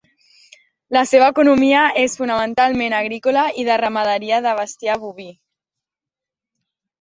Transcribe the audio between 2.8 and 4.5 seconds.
agrícola i de ramaderia